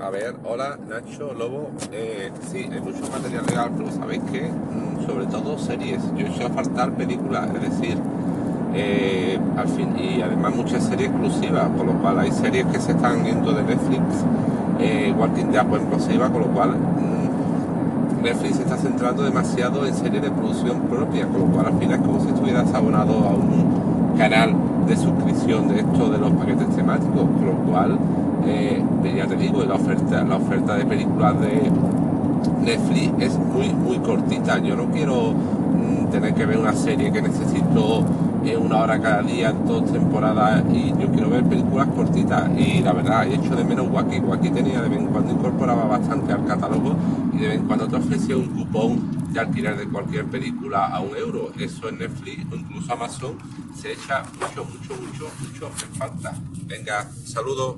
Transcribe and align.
A 0.00 0.10
ver, 0.10 0.36
hola 0.44 0.78
Nacho, 0.88 1.34
Lobo. 1.34 1.70
Eh, 1.90 2.30
sí, 2.52 2.68
hay 2.72 2.80
mucho 2.80 3.10
material 3.10 3.44
legal, 3.46 3.70
pero 3.76 3.90
¿sabéis 3.90 4.22
qué? 4.30 4.48
Mm, 4.48 5.04
sobre 5.04 5.26
todo 5.26 5.58
series. 5.58 6.00
Yo 6.16 6.26
he 6.26 6.30
hecho 6.30 6.48
faltar 6.50 6.92
películas, 6.92 7.48
es 7.56 7.62
decir, 7.62 7.98
eh, 8.74 9.40
al 9.56 9.68
fin, 9.68 9.98
y 9.98 10.22
además 10.22 10.54
muchas 10.54 10.84
series 10.84 11.10
exclusivas, 11.10 11.68
con 11.76 11.86
lo 11.86 11.94
cual 11.94 12.20
hay 12.20 12.30
series 12.30 12.66
que 12.66 12.78
se 12.78 12.92
están 12.92 13.24
yendo 13.24 13.52
de 13.52 13.64
Netflix, 13.64 14.02
eh, 14.78 15.12
Walking 15.18 15.46
Dead, 15.46 15.66
por 15.66 15.78
ejemplo, 15.78 15.98
se 15.98 16.14
iba, 16.14 16.30
con 16.30 16.42
lo 16.42 16.48
cual 16.48 16.76
mm, 16.76 18.22
Netflix 18.22 18.56
se 18.56 18.62
está 18.62 18.76
centrando 18.76 19.24
demasiado 19.24 19.84
en 19.84 19.96
series 19.96 20.22
de 20.22 20.30
producción 20.30 20.80
propia, 20.82 21.26
con 21.26 21.40
lo 21.40 21.46
cual 21.46 21.66
al 21.66 21.78
final 21.78 21.98
es 21.98 22.06
como 22.06 22.20
si 22.20 22.28
estuvieras 22.28 22.72
abonado 22.72 23.14
a 23.14 23.30
un 23.30 23.77
canal 24.18 24.52
de 24.86 24.96
suscripción 24.96 25.68
de 25.68 25.80
esto 25.80 26.10
de 26.10 26.18
los 26.18 26.32
paquetes 26.32 26.68
temáticos, 26.74 27.22
con 27.22 27.46
lo 27.46 27.52
cual 27.70 27.98
eh, 28.46 28.82
ya 29.16 29.26
te 29.26 29.36
digo, 29.36 29.62
la 29.64 29.76
oferta, 29.76 30.24
la 30.24 30.36
oferta 30.36 30.74
de 30.74 30.84
películas 30.84 31.40
de 31.40 31.70
Netflix 32.64 33.12
es 33.20 33.38
muy, 33.38 33.72
muy 33.72 33.98
cortita. 33.98 34.58
Yo 34.58 34.76
no 34.76 34.86
quiero 34.86 35.32
mm, 35.32 36.10
tener 36.10 36.34
que 36.34 36.46
ver 36.46 36.58
una 36.58 36.72
serie 36.72 37.12
que 37.12 37.22
necesito 37.22 38.04
eh, 38.44 38.56
una 38.56 38.78
hora 38.78 39.00
cada 39.00 39.22
día 39.22 39.50
en 39.50 39.66
dos 39.66 39.84
temporadas 39.92 40.64
y 40.72 40.90
yo 41.00 41.08
quiero 41.12 41.30
ver 41.30 41.44
películas 41.44 41.88
cortitas 41.94 42.50
y 42.56 42.82
la 42.82 42.92
verdad 42.92 43.26
he 43.26 43.34
hecho 43.34 43.54
de 43.54 43.64
menos 43.64 43.86
Wacky. 43.90 44.18
Wacky 44.20 44.50
tenía 44.50 44.82
de 44.82 44.88
vez 44.88 44.98
en 44.98 45.06
cuando 45.06 45.32
incorporaba 45.32 45.84
bastante 45.84 46.32
al 46.32 46.44
catálogo 46.44 46.94
y 47.32 47.38
de 47.38 47.48
vez 47.48 47.56
en 47.58 47.66
cuando 47.66 47.86
te 47.86 47.96
ofrecía 47.96 48.36
un 48.36 48.46
cupón 48.46 49.17
de 49.28 49.40
alquiler 49.40 49.76
de 49.76 49.88
cualquier 49.88 50.24
película 50.26 50.86
a 50.86 51.00
un 51.00 51.16
euro. 51.16 51.52
Eso 51.58 51.88
en 51.88 51.98
Netflix 51.98 52.44
o 52.50 52.56
incluso 52.56 52.92
Amazon 52.92 53.38
se 53.80 53.92
echa 53.92 54.22
mucho, 54.40 54.64
mucho, 54.64 54.94
mucho, 55.00 55.30
mucho 55.40 55.70
en 55.84 55.94
falta. 55.96 56.34
Venga, 56.66 57.08
saludos. 57.24 57.76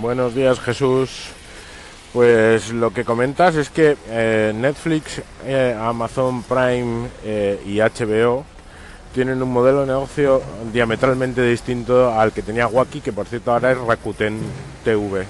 Buenos 0.00 0.34
días 0.34 0.58
Jesús. 0.60 1.30
Pues 2.12 2.72
lo 2.72 2.92
que 2.92 3.04
comentas 3.04 3.56
es 3.56 3.70
que 3.70 3.96
eh, 4.06 4.52
Netflix, 4.54 5.20
eh, 5.44 5.76
Amazon 5.76 6.44
Prime 6.44 7.08
eh, 7.24 7.60
y 7.66 7.78
HBO 7.78 8.44
tienen 9.12 9.42
un 9.42 9.52
modelo 9.52 9.80
de 9.80 9.88
negocio 9.88 10.40
diametralmente 10.72 11.42
distinto 11.42 12.12
al 12.12 12.32
que 12.32 12.42
tenía 12.42 12.68
Wacky, 12.68 13.00
que 13.00 13.12
por 13.12 13.26
cierto 13.26 13.52
ahora 13.52 13.72
es 13.72 13.78
Rakuten 13.78 14.38
TV. 14.84 15.26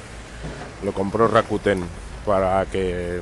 Lo 0.82 0.92
compró 0.92 1.26
Rakuten 1.26 1.84
para 2.24 2.64
que 2.66 3.20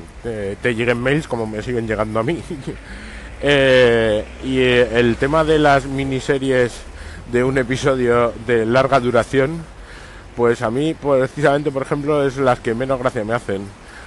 te 0.63 0.75
lleguen 0.75 1.01
mails 1.01 1.29
como 1.29 1.47
me 1.47 1.63
siguen 1.63 1.87
llegando 1.87 2.21
a 2.21 2.23
mí. 2.23 2.43
y 3.43 4.61
el 4.61 5.17
tema 5.19 5.45
de 5.45 5.59
las 5.59 5.87
miniseries 5.87 6.73
de 7.33 7.45
un 7.45 7.59
episodio 7.59 8.33
de 8.47 8.67
larga 8.67 9.01
duración 9.01 9.65
pues 10.37 10.63
a 10.63 10.71
mí 10.71 10.95
precisamente, 10.95 11.71
por 11.71 11.83
ejemplo, 11.83 12.27
es 12.27 12.37
las 12.37 12.61
que 12.61 12.75
menos 12.75 12.99
gracia 12.99 13.25
me 13.25 13.35
hacen. 13.35 13.63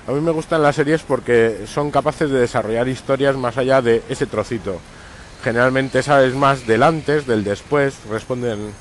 A 0.08 0.12
mí 0.12 0.22
me 0.22 0.32
gustan 0.32 0.62
las 0.62 0.76
series 0.76 1.02
porque 1.02 1.66
son 1.68 1.92
capaces 1.92 2.30
de 2.30 2.40
desarrollar 2.40 2.88
historias 2.88 3.36
más 3.36 3.58
allá 3.58 3.82
de 3.82 4.04
ese 4.10 4.26
trocito. 4.26 4.80
Generalmente 5.44 6.04
sabes 6.04 6.34
más 6.34 6.66
del 6.68 6.84
antes, 6.84 7.28
del 7.28 7.44
después, 7.44 7.96
responden 8.10 8.72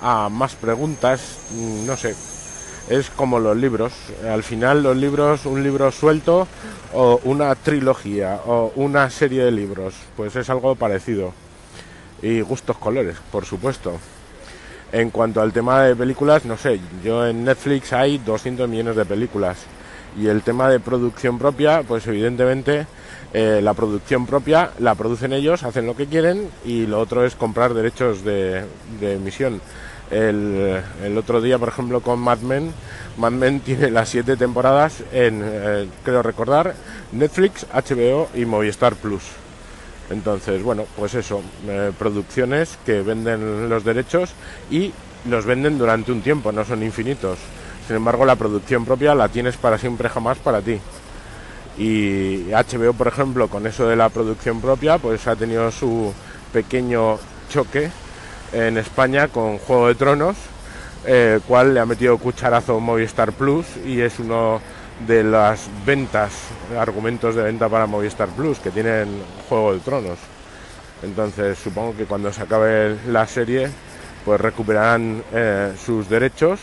a 0.00 0.28
más 0.28 0.54
preguntas, 0.54 1.38
mm, 1.52 1.86
no 1.86 1.96
sé. 1.96 2.14
Es 2.88 3.10
como 3.10 3.38
los 3.38 3.56
libros. 3.56 3.92
Al 4.28 4.42
final 4.42 4.82
los 4.82 4.96
libros, 4.96 5.46
un 5.46 5.62
libro 5.62 5.90
suelto 5.90 6.46
o 6.92 7.20
una 7.24 7.54
trilogía 7.54 8.40
o 8.46 8.72
una 8.76 9.08
serie 9.10 9.44
de 9.44 9.50
libros, 9.50 9.94
pues 10.16 10.36
es 10.36 10.50
algo 10.50 10.74
parecido. 10.74 11.32
Y 12.22 12.40
gustos 12.40 12.76
colores, 12.78 13.16
por 13.32 13.44
supuesto. 13.44 13.98
En 14.92 15.10
cuanto 15.10 15.40
al 15.40 15.52
tema 15.52 15.82
de 15.82 15.96
películas, 15.96 16.44
no 16.44 16.56
sé, 16.56 16.80
yo 17.02 17.26
en 17.26 17.44
Netflix 17.44 17.92
hay 17.92 18.18
200 18.18 18.68
millones 18.68 18.96
de 18.96 19.04
películas. 19.04 19.58
Y 20.16 20.28
el 20.28 20.42
tema 20.42 20.68
de 20.68 20.78
producción 20.78 21.38
propia, 21.38 21.82
pues 21.82 22.06
evidentemente 22.06 22.86
eh, 23.32 23.60
la 23.60 23.74
producción 23.74 24.26
propia 24.26 24.70
la 24.78 24.94
producen 24.94 25.32
ellos, 25.32 25.64
hacen 25.64 25.86
lo 25.86 25.96
que 25.96 26.06
quieren 26.06 26.48
y 26.64 26.86
lo 26.86 27.00
otro 27.00 27.24
es 27.24 27.34
comprar 27.34 27.74
derechos 27.74 28.22
de, 28.22 28.64
emisión. 29.00 29.60
El, 30.10 30.82
otro 31.16 31.40
día, 31.40 31.58
por 31.58 31.68
ejemplo, 31.68 32.00
con 32.00 32.20
Mad 32.20 32.38
Men, 32.38 32.72
Mad 33.16 33.32
Men 33.32 33.60
tiene 33.60 33.90
las 33.90 34.08
siete 34.08 34.36
temporadas 34.36 35.02
en, 35.12 35.40
eh, 35.44 35.88
creo 36.04 36.22
recordar, 36.22 36.74
Netflix, 37.12 37.66
HBO 37.72 38.28
y 38.34 38.44
Movistar 38.44 38.94
Plus. 38.96 39.22
Entonces, 40.10 40.62
bueno, 40.62 40.84
pues 40.96 41.14
eso, 41.14 41.42
eh, 41.66 41.90
producciones 41.98 42.78
que 42.84 43.00
venden 43.00 43.68
los 43.68 43.84
derechos 43.84 44.34
y 44.70 44.92
los 45.28 45.46
venden 45.46 45.78
durante 45.78 46.12
un 46.12 46.20
tiempo, 46.20 46.52
no 46.52 46.64
son 46.64 46.82
infinitos. 46.82 47.38
Sin 47.86 47.96
embargo, 47.96 48.24
la 48.26 48.36
producción 48.36 48.84
propia 48.84 49.14
la 49.14 49.28
tienes 49.28 49.56
para 49.56 49.78
siempre 49.78 50.08
jamás 50.08 50.38
para 50.38 50.60
ti. 50.60 50.78
Y 51.78 52.50
HBO, 52.50 52.92
por 52.92 53.08
ejemplo, 53.08 53.48
con 53.48 53.66
eso 53.66 53.88
de 53.88 53.96
la 53.96 54.10
producción 54.10 54.60
propia, 54.60 54.98
pues 54.98 55.26
ha 55.26 55.34
tenido 55.34 55.70
su 55.70 56.12
pequeño 56.52 57.18
choque 57.48 57.90
en 58.54 58.78
España 58.78 59.28
con 59.28 59.58
Juego 59.58 59.88
de 59.88 59.94
Tronos, 59.96 60.36
el 61.04 61.42
cual 61.42 61.74
le 61.74 61.80
ha 61.80 61.86
metido 61.86 62.16
cucharazo 62.18 62.80
Movistar 62.80 63.32
Plus 63.32 63.66
y 63.84 64.00
es 64.00 64.18
uno 64.20 64.60
de 65.06 65.24
las 65.24 65.68
ventas, 65.84 66.32
argumentos 66.78 67.34
de 67.34 67.42
venta 67.42 67.68
para 67.68 67.86
Movistar 67.86 68.28
Plus, 68.28 68.58
que 68.60 68.70
tienen 68.70 69.08
Juego 69.48 69.74
de 69.74 69.80
Tronos. 69.80 70.18
Entonces 71.02 71.58
supongo 71.58 71.96
que 71.96 72.04
cuando 72.04 72.32
se 72.32 72.42
acabe 72.42 72.96
la 73.08 73.26
serie, 73.26 73.68
pues 74.24 74.40
recuperarán 74.40 75.22
eh, 75.32 75.74
sus 75.84 76.08
derechos 76.08 76.60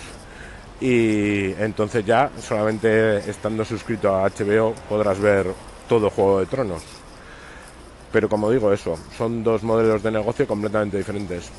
y 0.79 1.53
entonces 1.59 2.03
ya 2.06 2.31
solamente 2.41 3.18
estando 3.29 3.63
suscrito 3.66 4.16
a 4.16 4.28
HBO 4.29 4.73
podrás 4.90 5.19
ver 5.19 5.47
todo 5.88 6.09
Juego 6.09 6.40
de 6.40 6.46
Tronos. 6.46 6.84
Pero 8.12 8.28
como 8.28 8.50
digo 8.50 8.73
eso, 8.73 8.97
son 9.18 9.44
dos 9.44 9.62
modelos 9.63 10.02
de 10.02 10.12
negocio 10.12 10.47
completamente 10.47 10.97
diferentes 10.97 11.52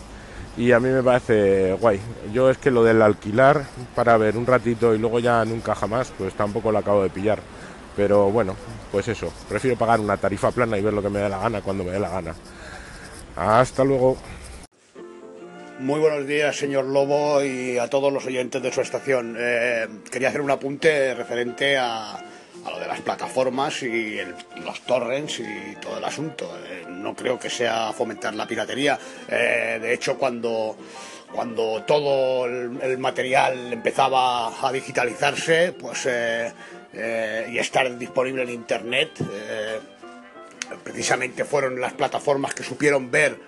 y 0.57 0.73
a 0.73 0.81
mí 0.81 0.89
me 0.89 1.03
parece 1.03 1.73
guay. 1.75 2.01
Yo 2.33 2.51
es 2.51 2.59
que 2.59 2.71
lo 2.71 2.85
del 2.85 3.03
alquilar 3.03 3.65
para 3.95 4.17
ver 4.17 4.37
un 4.37 4.47
ratito 4.47 4.95
y 4.95 4.99
luego 4.99 5.19
ya 5.19 5.45
nunca 5.45 5.75
jamás, 5.75 6.13
pues 6.17 6.35
tampoco 6.35 6.73
lo 6.73 6.79
acabo 6.79 7.03
de 7.03 7.11
pillar. 7.11 7.41
Pero 7.97 8.31
bueno, 8.31 8.57
pues 8.91 9.09
eso, 9.09 9.33
prefiero 9.49 9.77
pagar 9.77 10.01
una 10.01 10.17
tarifa 10.17 10.51
plana 10.51 10.79
y 10.79 10.83
ver 10.83 10.95
lo 10.95 11.03
que 11.03 11.11
me 11.11 11.21
dé 11.21 11.29
la 11.29 11.39
gana 11.39 11.61
cuando 11.61 11.85
me 11.85 11.93
dé 11.93 12.01
la 12.01 12.09
gana. 12.09 12.35
Hasta 13.37 13.85
luego. 13.85 14.17
Muy 15.79 15.99
buenos 16.01 16.27
días, 16.27 16.57
señor 16.57 16.85
Lobo, 16.85 17.43
y 17.43 17.79
a 17.79 17.89
todos 17.89 18.13
los 18.13 18.25
oyentes 18.25 18.63
de 18.63 18.73
su 18.73 18.81
estación. 18.83 19.37
Eh, 19.39 19.89
quería 20.11 20.29
hacer 20.29 20.41
un 20.41 20.51
apunte 20.51 21.15
referente 21.15 21.77
a, 21.77 22.23
a 22.65 22.71
lo 22.71 22.79
de 22.79 22.87
las 22.87 23.01
plataformas 23.01 23.83
y, 23.83 24.19
los 24.65 24.81
torrents 24.83 25.41
y 25.41 25.77
todo 25.81 25.99
el 25.99 26.05
asunto. 26.05 26.51
Eh, 26.67 26.85
no 26.89 27.15
creo 27.15 27.39
que 27.39 27.51
sea 27.51 27.93
fomentar 27.93 28.35
la 28.35 28.47
piratería. 28.47 28.99
Eh, 29.29 29.79
de 29.81 29.93
hecho, 29.93 30.17
cuando, 30.17 30.77
cuando 31.33 31.83
todo 31.85 32.47
el, 32.47 32.99
material 32.99 33.73
empezaba 33.73 34.67
a 34.67 34.73
digitalizarse 34.73 35.73
pues, 35.73 36.07
eh, 36.07 36.53
y 37.51 37.59
estar 37.59 37.97
disponible 37.99 38.43
en 38.43 38.51
Internet, 38.51 39.11
precisamente 40.85 41.45
fueron 41.45 41.81
las 41.81 41.93
plataformas 41.95 42.55
que 42.55 42.63
supieron 42.63 43.11
ver 43.11 43.39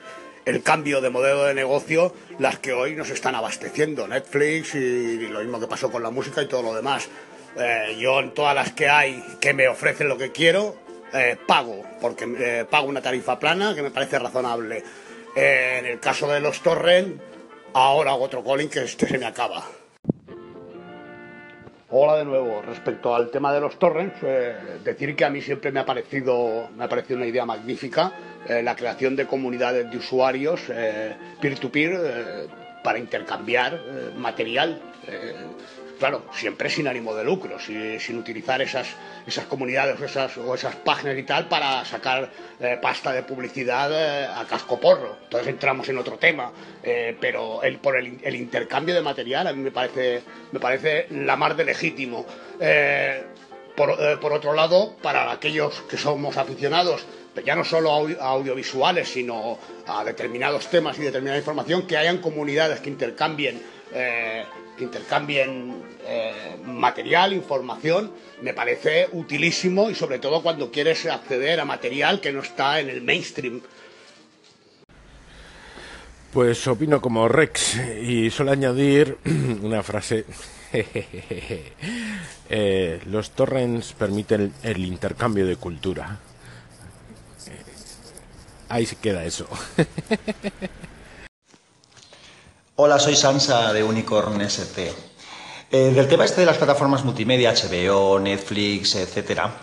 el 0.45 0.63
cambio 0.63 1.01
de 1.01 1.11
modelo 1.11 1.45
de 1.45 1.55
negocio 1.55 2.15
las 2.39 2.59
que 2.59 2.73
hoy 2.73 2.95
nos 2.95 3.11
están 3.11 3.35
abasteciendo, 3.35 4.07
Netflix 4.07 4.75
y 4.75 5.27
lo 5.29 5.41
mismo 5.41 5.61
que 5.61 5.67
pasó 5.67 5.91
con 5.91 6.03
la 6.03 6.11
música 6.11 6.43
y 6.43 6.49
todo 6.49 6.63
lo 6.63 6.75
demás. 6.75 7.09
Eh, 7.57 7.97
yo 8.01 8.19
en 8.19 8.35
todas 8.35 8.55
las 8.55 8.73
que 8.73 8.89
hay 8.89 9.23
que 9.41 9.55
me 9.55 9.69
ofrecen 9.69 10.09
lo 10.09 10.19
que 10.19 10.33
quiero, 10.33 10.75
eh, 11.13 11.37
pago, 11.47 11.85
porque 12.01 12.25
eh, 12.39 12.65
pago 12.69 12.89
una 12.89 13.01
tarifa 13.01 13.39
plana 13.39 13.75
que 13.75 13.83
me 13.83 13.91
parece 13.91 14.19
razonable. 14.19 14.83
en 15.37 15.87
el 15.87 16.01
caso 16.01 16.29
de 16.29 16.41
los 16.41 16.61
torrent, 16.61 17.21
ahora 17.73 18.13
hago 18.13 18.25
otro 18.25 18.43
calling 18.43 18.69
que 18.69 18.85
este 18.85 19.07
se 19.07 19.19
me 19.19 19.27
acaba. 19.27 19.65
Hola 21.91 22.17
de 22.17 22.25
nuevo. 22.25 22.61
Respecto 22.63 23.15
al 23.15 23.31
tema 23.31 23.53
de 23.53 23.61
los 23.61 23.79
torrents, 23.79 24.21
decir 24.83 25.15
que 25.15 25.25
a 25.25 25.31
mí 25.31 25.41
siempre 25.41 25.71
me 25.71 25.79
ha 25.79 25.87
parecido, 25.87 26.69
me 26.77 26.85
ha 26.85 26.89
parecido 26.89 27.19
una 27.19 27.27
idea 27.27 27.45
magnífica 27.45 28.13
la 28.49 28.75
creación 28.75 29.15
de 29.15 29.27
comunidades 29.27 29.89
de 29.91 29.97
usuarios 29.97 30.61
peer-to-peer 31.41 32.49
para 32.83 32.99
intercambiar 32.99 33.81
material 34.17 34.81
claro, 35.99 36.25
siempre 36.33 36.69
sin 36.71 36.89
ánimo 36.89 37.15
de 37.15 37.25
lucro, 37.25 37.59
sin, 37.59 38.19
utilizar 38.19 38.61
esas, 38.63 38.89
esas 39.27 39.47
comunidades 39.47 40.01
o 40.01 40.05
esas, 40.05 40.37
o 40.39 40.55
esas 40.55 40.77
páginas 40.77 41.17
y 41.19 41.23
tal 41.23 41.49
para 41.49 41.85
sacar 41.85 42.31
eh, 42.61 42.79
pasta 42.81 43.13
de 43.13 43.23
publicidad 43.23 43.91
eh, 43.93 44.27
a 44.27 44.45
casco 44.47 44.79
porro. 44.81 45.17
Entonces 45.25 45.49
entramos 45.49 45.89
en 45.89 45.99
otro 45.99 46.19
tema, 46.19 46.53
eh, 46.83 47.17
pero 47.21 47.63
el, 47.63 47.79
por 47.79 47.97
el, 47.97 48.35
intercambio 48.35 48.95
de 48.95 49.03
material 49.03 49.47
a 49.47 49.53
mí 49.53 49.63
me 49.63 49.71
parece, 49.71 50.23
me 50.53 50.61
parece 50.61 51.07
la 51.11 51.37
más 51.37 51.57
de 51.57 51.65
legítimo. 51.65 52.27
Por, 53.77 54.21
por, 54.21 54.33
otro 54.33 54.55
lado, 54.55 54.95
para 55.03 55.33
aquellos 55.33 55.83
que 55.91 55.97
somos 55.97 56.37
aficionados, 56.37 57.05
ya 57.45 57.57
no 57.57 57.65
solo 57.65 57.91
a 57.93 58.29
audiovisuales, 58.29 59.09
sino 59.09 59.59
a 59.89 60.05
determinados 60.05 60.69
temas 60.69 60.97
y 61.01 61.03
determinada 61.03 61.39
información, 61.39 61.85
que 61.85 61.97
hayan 61.97 62.19
comunidades 62.19 62.79
que 62.79 62.89
intercambien 62.89 63.61
que 64.77 64.85
intercambien 64.85 65.83
eh, 66.07 66.57
material, 66.65 67.33
información, 67.33 68.13
me 68.43 68.55
parece 68.55 69.09
utilísimo 69.13 69.91
y 69.91 69.95
sobre 69.95 70.19
todo 70.19 70.43
cuando 70.43 70.71
quieres 70.71 71.07
acceder 71.07 71.61
a 71.61 71.65
material 71.65 72.21
que 72.21 72.33
no 72.33 72.41
está 72.41 72.81
en 72.81 72.91
el 72.91 73.03
mainstream. 73.03 73.61
Pues 76.33 76.67
opino 76.67 77.01
como 77.01 77.29
Rex 77.29 77.77
y 78.03 78.29
solo 78.31 78.51
añadir 78.51 79.19
una 79.63 79.83
frase. 79.83 80.25
Eh, 82.51 83.01
los 83.07 83.31
torrents 83.31 83.95
permiten 83.95 84.53
el 84.63 84.85
intercambio 84.85 85.47
de 85.47 85.57
cultura. 85.57 86.19
Ahí 88.69 88.85
se 88.85 88.97
queda 88.97 89.25
eso. 89.25 89.49
Hola, 92.77 92.99
soy 92.99 93.15
Sansa 93.15 93.73
de 93.73 93.85
Unicorn 93.85 94.41
ST. 94.41 94.93
Eh, 95.71 95.93
del 95.95 96.09
tema 96.09 96.25
este 96.25 96.41
de 96.41 96.47
las 96.47 96.57
plataformas 96.57 97.05
multimedia, 97.05 97.55
HBO, 97.55 98.19
Netflix, 98.19 98.97
etcétera, 98.97 99.55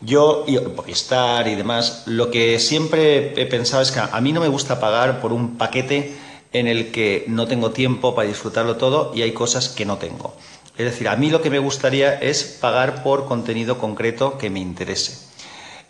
yo, 0.00 0.44
y 0.46 0.58
Movistar 0.58 1.46
y 1.46 1.56
demás, 1.56 2.04
lo 2.06 2.30
que 2.30 2.58
siempre 2.58 3.38
he 3.38 3.44
pensado 3.44 3.82
es 3.82 3.92
que 3.92 4.00
a 4.00 4.18
mí 4.22 4.32
no 4.32 4.40
me 4.40 4.48
gusta 4.48 4.80
pagar 4.80 5.20
por 5.20 5.34
un 5.34 5.58
paquete 5.58 6.16
en 6.54 6.66
el 6.66 6.90
que 6.90 7.26
no 7.28 7.46
tengo 7.46 7.70
tiempo 7.70 8.14
para 8.14 8.28
disfrutarlo 8.28 8.76
todo 8.76 9.12
y 9.14 9.20
hay 9.20 9.32
cosas 9.32 9.68
que 9.68 9.84
no 9.84 9.98
tengo. 9.98 10.34
Es 10.78 10.86
decir, 10.86 11.08
a 11.08 11.16
mí 11.16 11.28
lo 11.28 11.42
que 11.42 11.50
me 11.50 11.58
gustaría 11.58 12.14
es 12.14 12.44
pagar 12.44 13.02
por 13.02 13.26
contenido 13.26 13.76
concreto 13.76 14.38
que 14.38 14.48
me 14.48 14.60
interese. 14.60 15.23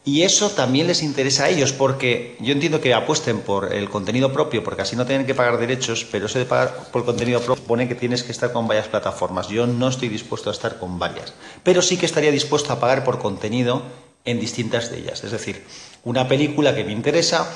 Y 0.07 0.23
eso 0.23 0.51
también 0.51 0.87
les 0.87 1.03
interesa 1.03 1.45
a 1.45 1.49
ellos, 1.49 1.73
porque 1.73 2.37
yo 2.39 2.53
entiendo 2.53 2.79
que 2.79 2.93
apuesten 2.93 3.41
por 3.41 3.73
el 3.73 3.89
contenido 3.89 4.35
propio, 4.35 4.63
porque 4.63 4.83
así 4.83 4.97
no 4.97 5.07
tienen 5.07 5.27
que 5.27 5.35
pagar 5.35 5.59
derechos, 5.59 6.07
pero 6.11 6.27
eso 6.27 6.39
de 6.39 6.45
pagar 6.45 6.89
por 6.93 7.07
contenido 7.07 7.41
propio 7.41 7.65
pone 7.65 7.89
que 7.89 7.95
tienes 7.95 8.23
que 8.23 8.31
estar 8.31 8.53
con 8.53 8.69
varias 8.69 8.87
plataformas. 8.89 9.49
Yo 9.49 9.67
no 9.67 9.89
estoy 9.89 10.11
dispuesto 10.11 10.51
a 10.51 10.53
estar 10.53 10.79
con 10.79 10.99
varias, 10.99 11.33
pero 11.63 11.81
sí 11.81 11.97
que 11.97 12.05
estaría 12.05 12.31
dispuesto 12.31 12.71
a 12.75 12.81
pagar 12.81 13.03
por 13.03 13.19
contenido 13.19 13.83
en 14.27 14.39
distintas 14.41 14.91
de 14.91 14.99
ellas. 14.99 15.25
Es 15.25 15.31
decir, 15.31 15.65
una 16.05 16.29
película 16.29 16.75
que 16.75 16.85
me 16.85 16.93
interesa, 16.93 17.49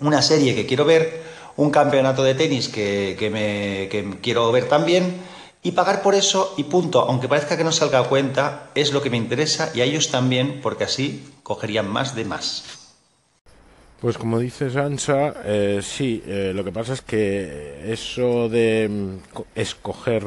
una 0.00 0.22
serie 0.22 0.56
que 0.56 0.66
quiero 0.66 0.84
ver, 0.84 1.22
un 1.56 1.70
campeonato 1.70 2.24
de 2.24 2.34
tenis 2.34 2.68
que, 2.68 3.28
me, 3.32 3.88
que 3.88 4.18
quiero 4.20 4.50
ver 4.50 4.68
también 4.68 5.29
y 5.62 5.72
pagar 5.72 6.02
por 6.02 6.14
eso 6.14 6.54
y 6.56 6.64
punto, 6.64 7.00
aunque 7.00 7.28
parezca 7.28 7.56
que 7.56 7.64
no 7.64 7.72
salga 7.72 8.00
a 8.00 8.08
cuenta, 8.08 8.70
es 8.74 8.92
lo 8.92 9.02
que 9.02 9.10
me 9.10 9.16
interesa 9.16 9.70
y 9.74 9.80
a 9.80 9.84
ellos 9.84 10.10
también, 10.10 10.60
porque 10.62 10.84
así 10.84 11.24
cogerían 11.42 11.88
más 11.88 12.14
de 12.14 12.24
más. 12.24 12.64
Pues 14.00 14.16
como 14.16 14.38
dice 14.38 14.70
Sansa, 14.70 15.34
eh, 15.44 15.80
sí, 15.82 16.22
eh, 16.26 16.52
lo 16.54 16.64
que 16.64 16.72
pasa 16.72 16.94
es 16.94 17.02
que 17.02 17.92
eso 17.92 18.48
de 18.48 18.88
mm, 18.88 19.38
escoger 19.54 20.24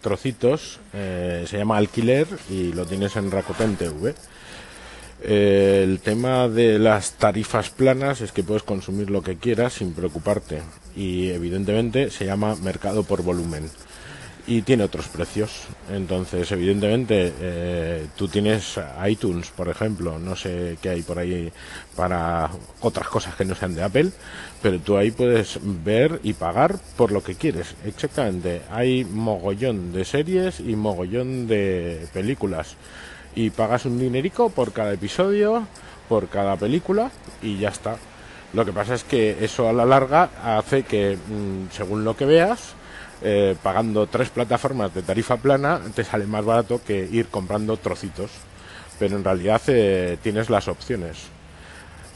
trocitos 0.00 0.80
eh, 0.92 1.44
se 1.46 1.58
llama 1.58 1.76
alquiler 1.76 2.26
y 2.50 2.72
lo 2.72 2.84
tienes 2.84 3.14
en 3.14 3.30
Rakuten 3.30 3.76
TV. 3.76 4.14
el 5.22 6.00
tema 6.00 6.48
de 6.48 6.80
las 6.80 7.12
tarifas 7.12 7.70
planas 7.70 8.20
es 8.22 8.32
que 8.32 8.42
puedes 8.42 8.64
consumir 8.64 9.08
lo 9.08 9.22
que 9.22 9.36
quieras 9.36 9.74
sin 9.74 9.92
preocuparte 9.92 10.62
y 10.96 11.28
evidentemente 11.28 12.10
se 12.10 12.26
llama 12.26 12.56
mercado 12.56 13.04
por 13.04 13.22
volumen 13.22 13.70
y 14.46 14.62
tiene 14.62 14.84
otros 14.84 15.08
precios. 15.08 15.64
Entonces, 15.90 16.50
evidentemente, 16.52 17.32
eh, 17.40 18.06
tú 18.16 18.28
tienes 18.28 18.78
iTunes, 19.06 19.50
por 19.50 19.68
ejemplo, 19.68 20.18
no 20.18 20.34
sé 20.34 20.78
qué 20.82 20.90
hay 20.90 21.02
por 21.02 21.18
ahí 21.18 21.52
para 21.96 22.50
otras 22.80 23.08
cosas 23.08 23.34
que 23.36 23.44
no 23.44 23.54
sean 23.54 23.74
de 23.74 23.82
Apple, 23.82 24.10
pero 24.60 24.78
tú 24.80 24.96
ahí 24.96 25.10
puedes 25.10 25.58
ver 25.62 26.20
y 26.22 26.32
pagar 26.32 26.78
por 26.96 27.12
lo 27.12 27.22
que 27.22 27.34
quieres. 27.34 27.74
Exactamente, 27.84 28.62
hay 28.70 29.04
mogollón 29.04 29.92
de 29.92 30.04
series 30.04 30.60
y 30.60 30.74
mogollón 30.76 31.46
de 31.46 32.06
películas. 32.12 32.76
Y 33.34 33.50
pagas 33.50 33.86
un 33.86 33.98
dinerico 33.98 34.50
por 34.50 34.72
cada 34.72 34.92
episodio, 34.92 35.66
por 36.08 36.28
cada 36.28 36.56
película 36.56 37.10
y 37.42 37.58
ya 37.58 37.70
está. 37.70 37.96
Lo 38.52 38.66
que 38.66 38.72
pasa 38.72 38.94
es 38.94 39.04
que 39.04 39.42
eso 39.42 39.68
a 39.68 39.72
la 39.72 39.86
larga 39.86 40.28
hace 40.44 40.82
que, 40.82 41.16
mm, 41.16 41.72
según 41.72 42.04
lo 42.04 42.14
que 42.14 42.26
veas, 42.26 42.74
eh, 43.22 43.56
pagando 43.62 44.06
tres 44.06 44.30
plataformas 44.30 44.92
de 44.94 45.02
tarifa 45.02 45.36
plana 45.36 45.80
te 45.94 46.02
sale 46.04 46.26
más 46.26 46.44
barato 46.44 46.80
que 46.84 47.08
ir 47.10 47.26
comprando 47.28 47.76
trocitos. 47.76 48.30
Pero 48.98 49.16
en 49.16 49.24
realidad 49.24 49.60
eh, 49.68 50.18
tienes 50.22 50.50
las 50.50 50.68
opciones. 50.68 51.18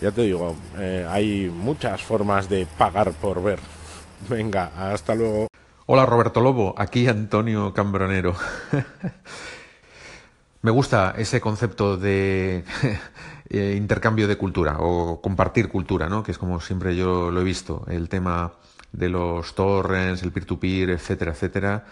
Ya 0.01 0.11
te 0.11 0.23
digo, 0.23 0.57
eh, 0.79 1.07
hay 1.09 1.49
muchas 1.49 2.03
formas 2.03 2.49
de 2.49 2.67
pagar 2.79 3.13
por 3.13 3.43
ver. 3.43 3.59
Venga, 4.29 4.73
hasta 4.93 5.15
luego. 5.15 5.49
Hola 5.87 6.05
Roberto 6.05 6.41
Lobo, 6.41 6.75
aquí 6.77 7.07
Antonio 7.07 7.73
Cambronero. 7.73 8.35
Me 10.63 10.73
gusta 10.73 11.15
ese 11.17 11.41
concepto 11.41 11.97
de 11.97 12.65
intercambio 13.51 14.27
de 14.27 14.37
cultura 14.37 14.79
o 14.81 15.21
compartir 15.21 15.69
cultura, 15.69 16.09
¿no? 16.09 16.25
Que 16.25 16.33
es 16.33 16.39
como 16.39 16.61
siempre 16.61 16.97
yo 16.97 17.31
lo 17.31 17.41
he 17.41 17.45
visto, 17.45 17.85
el 17.89 18.09
tema 18.09 18.53
de 18.93 19.09
los 19.09 19.55
torrents, 19.55 20.23
el 20.23 20.33
peer-to-peer, 20.33 20.91
etcétera, 20.91 21.33
etcétera, 21.33 21.85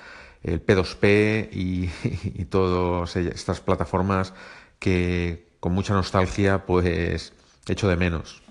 el 0.43 0.65
P2P 0.65 1.49
y, 1.53 2.45
todas 2.45 3.17
estas 3.17 3.61
plataformas 3.61 4.35
que 4.79 5.49
con 5.61 5.73
mucha 5.73 5.95
nostalgia 5.95 6.67
pues 6.67 7.33
echo 7.67 7.89
de 7.89 7.97
menos. 7.97 8.43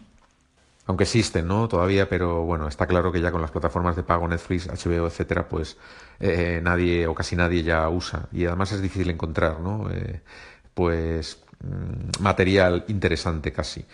Aunque 0.86 1.06
existen, 1.06 1.48
¿no? 1.48 1.69
Todavía, 1.69 2.10
pero 2.10 2.44
bueno, 2.44 2.68
está 2.68 2.88
claro 2.88 3.12
que 3.12 3.22
ya 3.22 3.31
con 3.31 3.42
las 3.42 3.51
plataformas 3.51 3.95
de 3.95 4.04
pago, 4.04 4.28
Netflix, 4.28 4.68
HBO, 4.68 5.07
etcétera, 5.07 5.48
pues 5.48 5.78
eh, 6.19 6.60
nadie 6.62 7.07
o 7.07 7.16
casi 7.16 7.38
nadie 7.38 7.63
ya 7.63 7.88
usa. 7.88 8.28
Y 8.34 8.45
además 8.45 8.74
es 8.74 8.81
difícil 8.81 9.10
encontrar, 9.10 9.62
¿no? 9.62 9.90
Eh, 9.90 10.19
pues 10.74 11.42
mm, 11.63 12.22
material 12.22 12.84
interesante 12.90 13.54
casi. 13.54 13.86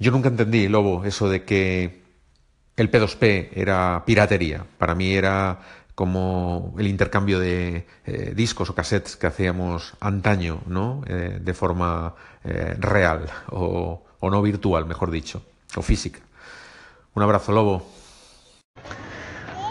Yo 0.00 0.10
nunca 0.10 0.28
entendí, 0.30 0.66
Lobo, 0.66 1.04
eso 1.04 1.28
de 1.28 1.44
que 1.44 1.99
el 2.80 2.90
P2P 2.90 3.50
era 3.52 4.02
piratería. 4.06 4.64
Para 4.78 4.94
mí 4.94 5.12
era 5.12 5.58
como 5.94 6.74
el 6.78 6.86
intercambio 6.86 7.38
de 7.38 7.86
eh, 8.06 8.32
discos 8.34 8.70
o 8.70 8.74
cassettes 8.74 9.16
que 9.16 9.26
hacíamos 9.26 9.92
antaño, 10.00 10.62
¿no? 10.66 11.02
Eh, 11.06 11.38
de 11.42 11.52
forma 11.52 12.14
eh, 12.42 12.74
real 12.78 13.28
o, 13.50 14.02
no 14.22 14.40
virtual, 14.40 14.86
mejor 14.86 15.10
dicho, 15.10 15.42
o 15.76 15.82
física. 15.82 16.20
Un 17.14 17.22
abrazo, 17.22 17.52
Lobo. 17.52 17.86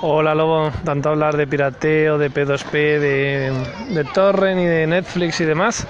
Hola 0.02 0.36
Lobo, 0.36 0.72
tanto 0.86 1.10
hablar 1.10 1.36
de 1.36 1.48
pirateo, 1.48 2.20
de 2.20 2.32
P2P, 2.32 2.72
de, 2.72 3.52
de 3.90 4.04
Torrent 4.14 4.62
y 4.62 4.66
de 4.66 4.86
Netflix 4.86 5.42
y 5.42 5.46
demás. 5.46 5.88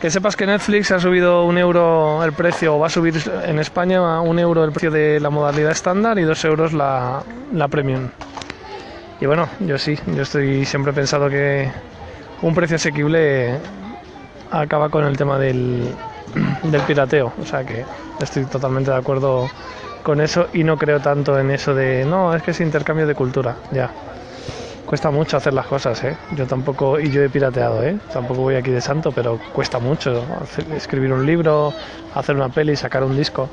Que 0.00 0.10
sepas 0.10 0.36
que 0.36 0.46
Netflix 0.46 0.92
ha 0.92 1.00
subido 1.00 1.44
un 1.44 1.58
euro 1.58 2.22
el 2.22 2.32
precio, 2.32 2.76
o 2.76 2.78
va 2.78 2.86
a 2.86 2.90
subir 2.90 3.14
en 3.44 3.58
España 3.58 4.20
un 4.20 4.38
euro 4.38 4.64
el 4.64 4.70
precio 4.70 4.92
de 4.92 5.18
la 5.18 5.28
modalidad 5.28 5.72
estándar 5.72 6.18
y 6.20 6.22
dos 6.22 6.44
euros 6.44 6.72
la, 6.72 7.22
la 7.52 7.66
premium. 7.66 8.08
Y 9.20 9.26
bueno, 9.26 9.48
yo 9.58 9.76
sí, 9.76 9.98
yo 10.06 10.22
estoy 10.22 10.64
siempre 10.64 10.92
pensado 10.92 11.28
que 11.28 11.68
un 12.42 12.54
precio 12.54 12.76
asequible 12.76 13.58
acaba 14.52 14.88
con 14.88 15.04
el 15.04 15.16
tema 15.16 15.36
del, 15.36 15.92
del 16.62 16.80
pirateo. 16.82 17.32
O 17.42 17.44
sea 17.44 17.64
que 17.64 17.84
estoy 18.20 18.44
totalmente 18.44 18.92
de 18.92 18.96
acuerdo 18.96 19.50
con 20.04 20.20
eso 20.20 20.48
y 20.52 20.62
no 20.62 20.76
creo 20.76 21.00
tanto 21.00 21.36
en 21.38 21.50
eso 21.50 21.74
de 21.74 22.04
no, 22.04 22.32
es 22.34 22.42
que 22.44 22.52
es 22.52 22.60
intercambio 22.60 23.06
de 23.06 23.16
cultura, 23.16 23.56
ya. 23.72 23.90
Cuesta 24.88 25.10
mucho 25.10 25.36
hacer 25.36 25.52
las 25.52 25.66
cosas, 25.66 26.02
¿eh? 26.02 26.16
Yo 26.34 26.46
tampoco, 26.46 26.98
y 26.98 27.10
yo 27.10 27.22
he 27.22 27.28
pirateado, 27.28 27.84
¿eh? 27.84 27.98
Tampoco 28.10 28.40
voy 28.40 28.54
aquí 28.54 28.70
de 28.70 28.80
santo, 28.80 29.12
pero 29.12 29.38
cuesta 29.52 29.78
mucho 29.78 30.26
escribir 30.74 31.12
un 31.12 31.26
libro, 31.26 31.74
hacer 32.14 32.34
una 32.34 32.48
peli, 32.48 32.74
sacar 32.74 33.04
un 33.04 33.14
disco. 33.14 33.50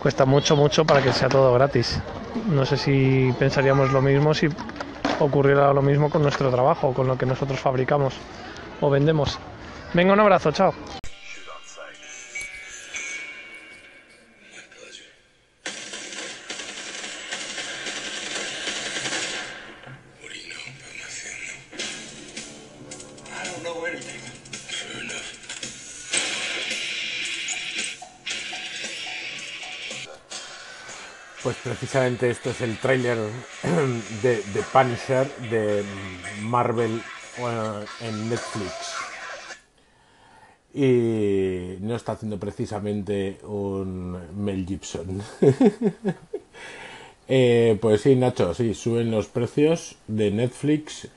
Cuesta 0.00 0.24
mucho, 0.24 0.56
mucho 0.56 0.86
para 0.86 1.02
que 1.02 1.12
sea 1.12 1.28
todo 1.28 1.52
gratis. 1.52 2.00
No 2.48 2.64
sé 2.64 2.78
si 2.78 3.34
pensaríamos 3.38 3.92
lo 3.92 4.00
mismo 4.00 4.32
si 4.32 4.48
ocurriera 5.20 5.74
lo 5.74 5.82
mismo 5.82 6.08
con 6.08 6.22
nuestro 6.22 6.50
trabajo, 6.50 6.94
con 6.94 7.06
lo 7.06 7.18
que 7.18 7.26
nosotros 7.26 7.60
fabricamos 7.60 8.14
o 8.80 8.88
vendemos. 8.88 9.38
Venga, 9.92 10.14
un 10.14 10.20
abrazo, 10.20 10.52
chao. 10.52 10.72
Precisamente 31.96 32.28
esto 32.28 32.50
es 32.50 32.60
el 32.60 32.76
tráiler 32.76 33.16
de, 34.22 34.42
Punisher 34.70 35.26
de 35.50 35.82
Marvel 36.42 37.00
en 38.02 38.28
Netflix. 38.28 38.94
Y 40.74 41.78
no 41.80 41.96
está 41.96 42.12
haciendo 42.12 42.38
precisamente 42.38 43.38
un 43.44 44.18
Mel 44.36 44.66
Gibson. 44.66 45.22
Eh, 47.28 47.76
pues 47.80 48.02
sí, 48.02 48.14
Nacho, 48.14 48.54
sí, 48.54 48.72
suben 48.72 49.10
los 49.10 49.26
precios 49.26 49.96
de 50.06 50.30
Netflix 50.30 51.08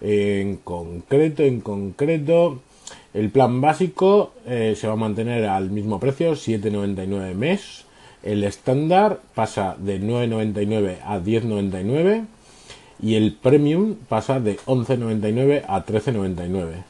En 0.00 0.56
concreto, 0.56 1.44
en 1.44 1.60
concreto, 1.60 2.62
el 3.14 3.30
plan 3.30 3.60
básico 3.60 4.32
eh, 4.44 4.74
se 4.76 4.88
va 4.88 4.94
a 4.94 4.96
mantener 4.96 5.44
al 5.44 5.70
mismo 5.70 6.00
precio, 6.00 6.32
7,99 6.32 7.34
mes. 7.36 7.84
El 8.22 8.44
estándar 8.44 9.20
pasa 9.34 9.76
de 9.78 10.00
9,99 10.00 10.98
a 11.04 11.18
10,99 11.18 12.26
y 13.02 13.16
el 13.16 13.32
premium 13.34 13.96
pasa 14.08 14.38
de 14.38 14.58
11,99 14.58 15.64
a 15.66 15.84
13,99. 15.84 16.84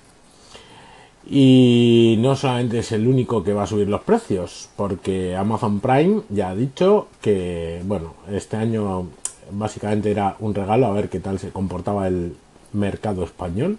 Y 1.30 2.16
no 2.18 2.36
solamente 2.36 2.80
es 2.80 2.92
el 2.92 3.06
único 3.06 3.44
que 3.44 3.54
va 3.54 3.62
a 3.62 3.66
subir 3.66 3.88
los 3.88 4.02
precios, 4.02 4.68
porque 4.76 5.36
Amazon 5.36 5.80
Prime 5.80 6.22
ya 6.28 6.50
ha 6.50 6.54
dicho 6.54 7.08
que, 7.20 7.80
bueno, 7.86 8.14
este 8.30 8.56
año 8.56 9.06
básicamente 9.50 10.10
era 10.10 10.36
un 10.40 10.54
regalo 10.54 10.86
a 10.86 10.92
ver 10.92 11.08
qué 11.08 11.20
tal 11.20 11.38
se 11.38 11.50
comportaba 11.50 12.08
el 12.08 12.36
mercado 12.72 13.24
español 13.24 13.78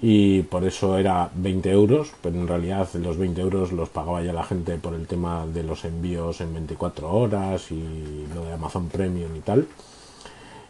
y 0.00 0.42
por 0.42 0.64
eso 0.64 0.96
era 0.96 1.30
20 1.34 1.70
euros, 1.70 2.12
pero 2.22 2.36
en 2.36 2.46
realidad 2.46 2.88
los 2.94 3.16
20 3.16 3.40
euros 3.40 3.72
los 3.72 3.88
pagaba 3.88 4.22
ya 4.22 4.32
la 4.32 4.44
gente 4.44 4.76
por 4.78 4.94
el 4.94 5.06
tema 5.06 5.44
de 5.46 5.64
los 5.64 5.84
envíos 5.84 6.40
en 6.40 6.54
24 6.54 7.12
horas 7.12 7.70
y 7.72 8.26
lo 8.32 8.44
de 8.44 8.52
Amazon 8.52 8.88
Premium 8.88 9.34
y 9.34 9.40
tal. 9.40 9.66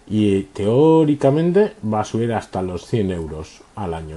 Y 0.06 0.42
teóricamente 0.44 1.74
va 1.92 2.00
a 2.00 2.04
subir 2.04 2.32
hasta 2.32 2.62
los 2.62 2.86
100 2.86 3.10
euros 3.10 3.60
al 3.76 3.92
año. 3.92 4.16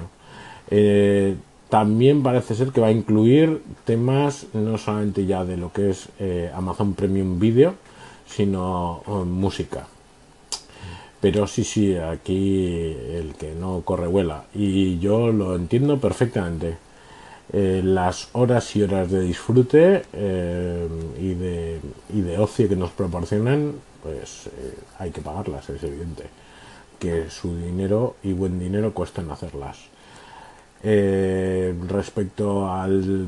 Eh, 0.69 1.35
también 1.67 2.23
parece 2.23 2.55
ser 2.55 2.69
que 2.71 2.79
va 2.79 2.87
a 2.87 2.91
incluir 2.91 3.61
temas 3.83 4.47
no 4.53 4.77
solamente 4.77 5.25
ya 5.25 5.43
de 5.43 5.57
lo 5.57 5.73
que 5.73 5.89
es 5.89 6.07
eh, 6.19 6.49
Amazon 6.55 6.93
Premium 6.93 7.37
Video, 7.39 7.75
sino 8.25 9.03
eh, 9.05 9.11
música. 9.25 9.87
Pero 11.21 11.45
sí, 11.45 11.63
sí, 11.63 11.95
aquí 11.95 12.95
el 13.11 13.35
que 13.37 13.53
no 13.53 13.81
corre 13.81 14.07
vuela. 14.07 14.45
Y 14.55 14.97
yo 14.99 15.31
lo 15.31 15.55
entiendo 15.55 15.99
perfectamente. 15.99 16.77
Eh, 17.53 17.81
las 17.83 18.29
horas 18.31 18.75
y 18.75 18.81
horas 18.81 19.11
de 19.11 19.21
disfrute 19.21 20.03
eh, 20.13 20.87
y, 21.19 21.33
de, 21.33 21.81
y 22.13 22.21
de 22.21 22.37
ocio 22.39 22.67
que 22.67 22.75
nos 22.75 22.91
proporcionan, 22.91 23.73
pues 24.01 24.47
eh, 24.47 24.73
hay 24.97 25.11
que 25.11 25.21
pagarlas, 25.21 25.69
es 25.69 25.83
evidente. 25.83 26.23
Que 26.97 27.29
su 27.29 27.55
dinero 27.55 28.15
y 28.23 28.33
buen 28.33 28.57
dinero 28.59 28.93
cuestan 28.93 29.29
hacerlas. 29.31 29.77
respecto 30.81 32.71
al 32.71 33.27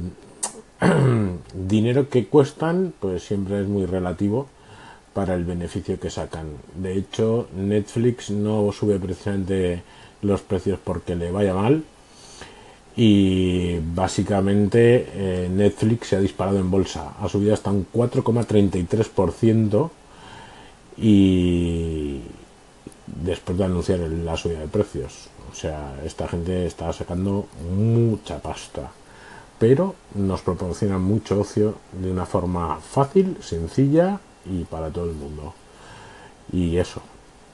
dinero 1.53 2.09
que 2.09 2.27
cuestan, 2.27 2.93
pues 2.99 3.23
siempre 3.23 3.61
es 3.61 3.67
muy 3.67 3.85
relativo 3.85 4.47
para 5.13 5.35
el 5.35 5.45
beneficio 5.45 5.99
que 5.99 6.09
sacan. 6.09 6.57
De 6.75 6.97
hecho, 6.97 7.47
Netflix 7.55 8.31
no 8.31 8.71
sube 8.71 8.99
precisamente 8.99 9.83
los 10.21 10.41
precios 10.41 10.79
porque 10.83 11.15
le 11.15 11.31
vaya 11.31 11.53
mal. 11.53 11.83
Y 12.95 13.79
básicamente 13.79 15.07
eh, 15.13 15.49
Netflix 15.51 16.09
se 16.09 16.15
ha 16.15 16.19
disparado 16.19 16.59
en 16.59 16.69
bolsa. 16.69 17.13
Ha 17.19 17.27
subido 17.27 17.53
hasta 17.53 17.71
un 17.71 17.87
4,33% 17.91 19.89
y 20.97 22.19
después 23.07 23.57
de 23.57 23.63
anunciar 23.63 23.99
la 23.99 24.37
subida 24.37 24.59
de 24.59 24.67
precios. 24.67 25.29
O 25.51 25.55
sea, 25.55 25.95
esta 26.05 26.27
gente 26.27 26.65
está 26.65 26.93
sacando 26.93 27.47
mucha 27.75 28.39
pasta. 28.39 28.91
Pero 29.59 29.95
nos 30.15 30.41
proporciona 30.41 30.97
mucho 30.97 31.39
ocio 31.39 31.75
de 31.91 32.11
una 32.11 32.25
forma 32.25 32.79
fácil, 32.79 33.37
sencilla 33.39 34.19
y 34.45 34.63
para 34.63 34.89
todo 34.89 35.09
el 35.09 35.15
mundo. 35.15 35.53
Y 36.51 36.77
eso, 36.77 37.01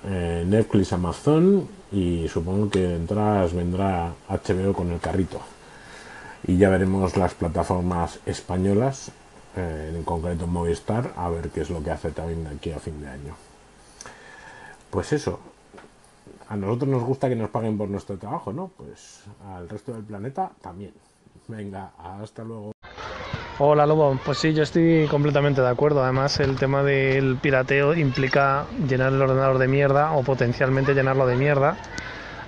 eh, 0.06 0.44
Netflix, 0.48 0.94
Amazon 0.94 1.68
y 1.92 2.28
supongo 2.28 2.70
que 2.70 2.80
detrás 2.80 3.54
vendrá 3.54 4.14
HBO 4.28 4.74
con 4.74 4.92
el 4.92 5.00
carrito. 5.00 5.40
Y 6.46 6.58
ya 6.58 6.70
veremos 6.70 7.18
las 7.18 7.34
plataformas 7.34 8.20
españolas, 8.26 9.12
eh, 9.56 9.94
en 9.94 10.04
concreto 10.04 10.48
Movistar, 10.48 11.14
a 11.18 11.30
ver 11.30 11.50
qué 11.50 11.62
es 11.62 11.70
lo 11.70 11.84
que 11.84 11.92
hace 11.92 12.12
también 12.12 12.48
aquí 12.48 12.72
a 12.72 12.80
fin 12.80 13.02
de 13.02 13.10
año. 13.10 13.36
Pues 14.90 15.14
eso, 15.14 15.40
a 16.48 16.56
nosotros 16.56 16.90
nos 16.90 17.04
gusta 17.04 17.30
que 17.30 17.36
nos 17.36 17.50
paguen 17.50 17.78
por 17.78 17.90
nuestro 17.90 18.18
trabajo, 18.18 18.54
¿no? 18.54 18.72
Pues 18.76 19.24
al 19.48 19.70
resto 19.70 19.94
del 19.94 20.04
planeta 20.04 20.52
también. 20.62 20.94
Venga, 21.48 21.92
hasta 21.98 22.44
luego. 22.44 22.72
Hola 23.62 23.86
Lobo, 23.86 24.18
pues 24.24 24.38
sí, 24.38 24.54
yo 24.54 24.64
estoy 24.64 25.06
completamente 25.08 25.60
de 25.60 25.68
acuerdo. 25.68 26.02
Además, 26.02 26.40
el 26.40 26.56
tema 26.56 26.82
del 26.82 27.36
pirateo 27.36 27.94
implica 27.94 28.64
llenar 28.88 29.12
el 29.12 29.22
ordenador 29.22 29.58
de 29.58 29.68
mierda 29.68 30.14
o 30.14 30.24
potencialmente 30.24 30.94
llenarlo 30.94 31.28
de 31.28 31.36
mierda. 31.36 31.76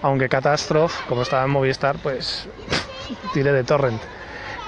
Aunque 0.04 0.30
Catastrophe, 0.30 0.98
como 1.10 1.24
estaba 1.24 1.44
en 1.44 1.50
Movistar, 1.50 1.98
pues 2.02 2.48
tire 3.34 3.52
de 3.52 3.66
torrent. 3.66 4.02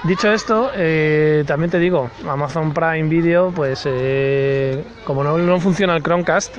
Dicho 0.02 0.30
esto, 0.30 0.70
eh, 0.74 1.44
también 1.46 1.70
te 1.70 1.78
digo, 1.78 2.10
Amazon 2.28 2.74
Prime 2.74 3.08
Video, 3.08 3.50
pues 3.50 3.84
eh, 3.86 4.84
como 5.06 5.24
no, 5.24 5.38
no 5.38 5.60
funciona 5.60 5.96
el 5.96 6.02
Chromecast, 6.02 6.58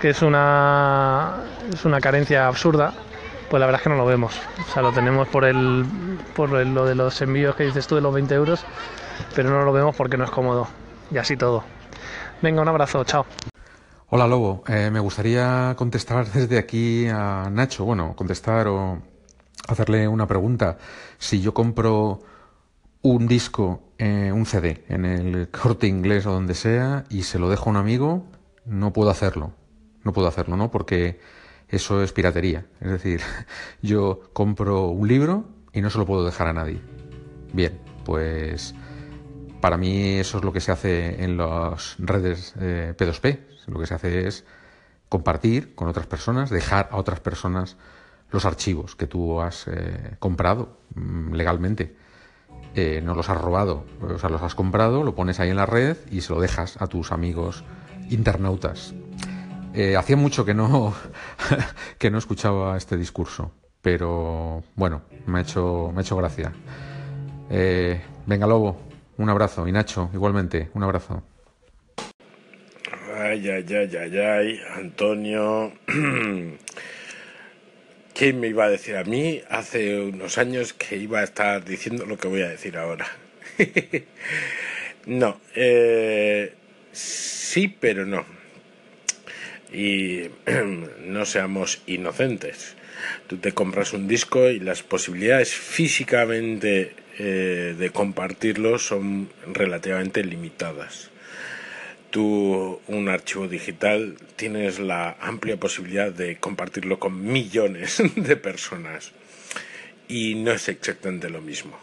que 0.00 0.08
es 0.08 0.22
una, 0.22 1.42
es 1.70 1.84
una 1.84 2.00
carencia 2.00 2.46
absurda, 2.46 2.94
pues 3.50 3.60
la 3.60 3.66
verdad 3.66 3.80
es 3.80 3.84
que 3.84 3.90
no 3.90 3.96
lo 3.96 4.06
vemos. 4.06 4.38
O 4.60 4.72
sea, 4.72 4.82
lo 4.82 4.92
tenemos 4.92 5.28
por 5.28 5.44
el 5.44 5.84
por 6.34 6.50
lo 6.50 6.84
de 6.84 6.94
los 6.94 7.20
envíos 7.22 7.56
que 7.56 7.64
dices 7.64 7.86
tú 7.86 7.94
de 7.94 8.00
los 8.00 8.12
20 8.12 8.34
euros, 8.34 8.64
pero 9.34 9.50
no 9.50 9.64
lo 9.64 9.72
vemos 9.72 9.96
porque 9.96 10.16
no 10.16 10.24
es 10.24 10.30
cómodo. 10.30 10.68
Y 11.10 11.18
así 11.18 11.36
todo. 11.36 11.64
Venga, 12.42 12.62
un 12.62 12.68
abrazo, 12.68 13.04
chao. 13.04 13.26
Hola 14.10 14.26
Lobo, 14.26 14.64
eh, 14.68 14.90
me 14.90 15.00
gustaría 15.00 15.74
contestar 15.76 16.26
desde 16.32 16.58
aquí 16.58 17.06
a 17.08 17.48
Nacho, 17.50 17.84
bueno, 17.84 18.14
contestar 18.16 18.68
o 18.68 19.02
hacerle 19.68 20.08
una 20.08 20.26
pregunta. 20.26 20.78
Si 21.18 21.40
yo 21.40 21.52
compro 21.52 22.20
un 23.02 23.26
disco, 23.26 23.82
eh, 23.98 24.32
un 24.32 24.46
CD, 24.46 24.84
en 24.88 25.04
el 25.04 25.50
corte 25.50 25.86
inglés 25.86 26.26
o 26.26 26.32
donde 26.32 26.54
sea, 26.54 27.04
y 27.10 27.22
se 27.22 27.38
lo 27.38 27.48
dejo 27.48 27.68
a 27.68 27.70
un 27.70 27.76
amigo, 27.76 28.24
no 28.64 28.92
puedo 28.92 29.10
hacerlo. 29.10 29.52
No 30.04 30.12
puedo 30.12 30.28
hacerlo, 30.28 30.56
¿no? 30.56 30.70
Porque 30.70 31.20
eso 31.68 32.02
es 32.02 32.12
piratería. 32.12 32.66
Es 32.80 32.90
decir, 32.90 33.20
yo 33.82 34.30
compro 34.32 34.88
un 34.88 35.08
libro 35.08 35.44
y 35.72 35.80
no 35.80 35.90
se 35.90 35.98
lo 35.98 36.06
puedo 36.06 36.24
dejar 36.24 36.48
a 36.48 36.52
nadie. 36.52 36.80
Bien, 37.52 37.78
pues 38.04 38.74
para 39.60 39.76
mí 39.76 40.18
eso 40.18 40.38
es 40.38 40.44
lo 40.44 40.52
que 40.52 40.60
se 40.60 40.72
hace 40.72 41.22
en 41.22 41.36
las 41.36 41.96
redes 41.98 42.54
eh, 42.60 42.94
P2P. 42.96 43.40
Lo 43.66 43.78
que 43.78 43.86
se 43.86 43.94
hace 43.94 44.26
es 44.26 44.44
compartir 45.08 45.74
con 45.74 45.88
otras 45.88 46.06
personas, 46.06 46.50
dejar 46.50 46.88
a 46.92 46.96
otras 46.96 47.20
personas 47.20 47.76
los 48.30 48.44
archivos 48.44 48.94
que 48.94 49.06
tú 49.06 49.40
has 49.40 49.66
eh, 49.68 50.16
comprado 50.18 50.78
mm, 50.94 51.34
legalmente. 51.34 51.96
Eh, 52.74 53.00
no 53.02 53.14
los 53.14 53.28
has 53.30 53.40
robado, 53.40 53.84
o 54.00 54.18
sea, 54.18 54.28
los 54.28 54.42
has 54.42 54.54
comprado, 54.54 55.02
lo 55.02 55.14
pones 55.14 55.40
ahí 55.40 55.50
en 55.50 55.56
la 55.56 55.66
red 55.66 55.96
y 56.10 56.20
se 56.20 56.32
lo 56.32 56.40
dejas 56.40 56.80
a 56.80 56.86
tus 56.86 57.12
amigos 57.12 57.64
internautas. 58.10 58.94
Eh, 59.78 59.94
hacía 59.94 60.16
mucho 60.16 60.44
que 60.44 60.54
no, 60.54 60.92
que 61.98 62.10
no 62.10 62.18
escuchaba 62.18 62.76
este 62.76 62.96
discurso, 62.96 63.52
pero 63.80 64.64
bueno, 64.74 65.02
me 65.26 65.38
ha 65.38 65.42
hecho, 65.42 65.92
me 65.92 66.00
ha 66.00 66.02
hecho 66.02 66.16
gracia. 66.16 66.52
Eh, 67.48 68.00
venga, 68.26 68.48
Lobo, 68.48 68.76
un 69.18 69.30
abrazo. 69.30 69.68
Y 69.68 69.72
Nacho, 69.72 70.10
igualmente, 70.12 70.68
un 70.74 70.82
abrazo. 70.82 71.22
Ay, 73.18 73.48
ay, 73.48 73.66
ay, 73.72 73.96
ay, 73.96 74.18
ay, 74.18 74.60
Antonio. 74.74 75.72
¿Quién 78.14 78.40
me 78.40 78.48
iba 78.48 78.64
a 78.64 78.70
decir 78.70 78.96
a 78.96 79.04
mí 79.04 79.42
hace 79.48 80.00
unos 80.00 80.38
años 80.38 80.72
que 80.72 80.96
iba 80.96 81.20
a 81.20 81.22
estar 81.22 81.64
diciendo 81.64 82.04
lo 82.04 82.18
que 82.18 82.26
voy 82.26 82.42
a 82.42 82.48
decir 82.48 82.76
ahora? 82.76 83.06
no, 85.06 85.40
eh, 85.54 86.52
sí, 86.90 87.68
pero 87.68 88.04
no 88.04 88.37
y 89.72 90.30
no 91.04 91.24
seamos 91.24 91.82
inocentes. 91.86 92.76
Tú 93.26 93.36
te 93.36 93.52
compras 93.52 93.92
un 93.92 94.08
disco 94.08 94.48
y 94.48 94.58
las 94.58 94.82
posibilidades 94.82 95.54
físicamente 95.54 96.94
eh, 97.18 97.74
de 97.78 97.90
compartirlo 97.90 98.78
son 98.78 99.28
relativamente 99.52 100.24
limitadas. 100.24 101.10
Tú, 102.10 102.80
un 102.86 103.08
archivo 103.08 103.48
digital, 103.48 104.16
tienes 104.36 104.78
la 104.78 105.16
amplia 105.20 105.58
posibilidad 105.58 106.10
de 106.10 106.38
compartirlo 106.38 106.98
con 106.98 107.22
millones 107.22 108.02
de 108.16 108.36
personas. 108.36 109.12
Y 110.08 110.36
no 110.36 110.52
es 110.52 110.68
exactamente 110.68 111.28
lo 111.28 111.42
mismo. 111.42 111.78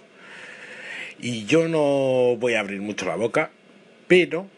Y 1.20 1.46
yo 1.46 1.68
no 1.68 2.36
voy 2.38 2.56
a 2.56 2.60
abrir 2.60 2.82
mucho 2.82 3.06
la 3.06 3.15
boca, 3.15 3.51
pero 4.08 4.50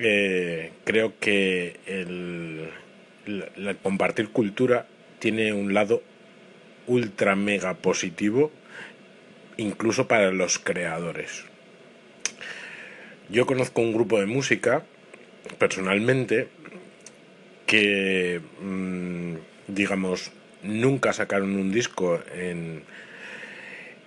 eh, 0.00 0.72
creo 0.84 1.18
que 1.18 1.76
el, 1.86 2.70
compartir 3.82 4.28
cultura 4.28 4.86
tiene 5.18 5.52
un 5.52 5.74
lado 5.74 6.02
ultra 6.86 7.34
mega 7.34 7.74
positivo 7.74 8.52
incluso 9.56 10.06
para 10.06 10.30
los 10.30 10.60
creadores. 10.60 11.44
Yo 13.28 13.44
conozco 13.44 13.80
un 13.82 13.92
grupo 13.92 14.20
de 14.20 14.26
música 14.26 14.84
personalmente 15.58 16.48
que, 17.66 18.40
mm, 18.60 19.34
digamos, 19.66 20.30
nunca 20.62 21.12
sacaron 21.12 21.56
un 21.56 21.72
disco 21.72 22.22
en, 22.34 22.84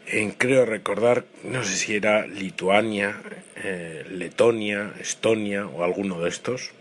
en 0.07 0.31
creo 0.31 0.65
recordar, 0.65 1.25
no 1.43 1.63
sé 1.63 1.75
si 1.75 1.95
era 1.95 2.27
Lituania, 2.27 3.21
eh, 3.63 4.05
Letonia, 4.09 4.93
Estonia 4.99 5.67
o 5.67 5.83
alguno 5.83 6.21
de 6.21 6.29
estos. 6.29 6.71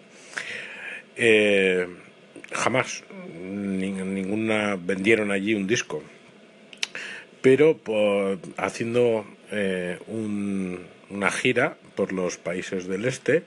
Eh, 1.17 1.87
jamás, 2.53 3.05
ninguna 3.41 4.77
vendieron 4.77 5.31
allí 5.31 5.55
un 5.55 5.67
disco. 5.67 6.03
Pero 7.43 7.81
haciendo 8.57 9.25
eh, 9.51 9.99
una 10.09 11.31
gira 11.31 11.77
por 11.95 12.13
los 12.13 12.37
países 12.37 12.87
del 12.87 13.07
este, 13.07 13.45